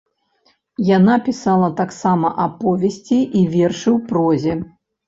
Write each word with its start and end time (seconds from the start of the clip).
Яна 0.97 1.17
пісала 1.27 1.69
таксама 1.83 2.33
аповесці 2.49 3.23
і 3.39 3.47
вершы 3.55 3.89
ў 3.97 3.99
прозе. 4.11 4.61